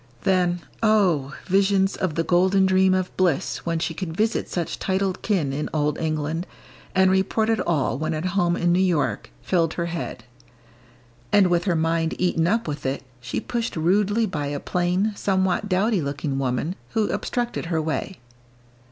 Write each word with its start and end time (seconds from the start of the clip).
Then, 0.23 0.61
oh! 0.81 1.35
visions 1.45 1.95
of 1.95 2.15
the 2.15 2.23
golden 2.23 2.65
dream 2.65 2.95
of 2.95 3.15
bliss 3.17 3.63
when 3.67 3.77
she 3.77 3.93
could 3.93 4.17
visit 4.17 4.49
such 4.49 4.79
titled 4.79 5.21
kin 5.21 5.53
in 5.53 5.69
Old 5.75 5.99
England, 5.99 6.47
and 6.95 7.11
report 7.11 7.51
it 7.51 7.59
all 7.67 7.99
when 7.99 8.15
at 8.15 8.25
home 8.33 8.57
in 8.57 8.73
New 8.73 8.79
York, 8.81 9.29
filled 9.43 9.75
her 9.75 9.85
head. 9.85 10.23
And 11.31 11.51
with 11.51 11.65
her 11.65 11.75
mind 11.75 12.15
eaten 12.17 12.47
up 12.47 12.67
with 12.67 12.83
it, 12.83 13.03
she 13.19 13.39
pushed 13.39 13.75
rudely 13.75 14.25
by 14.25 14.47
a 14.47 14.59
plain, 14.59 15.13
somewhat 15.15 15.69
dowdy 15.69 16.01
looking 16.01 16.39
woman 16.39 16.77
who 16.93 17.07
obstructed 17.09 17.65
her 17.67 17.79
way. 17.79 18.19